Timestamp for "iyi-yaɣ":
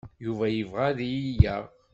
1.07-1.65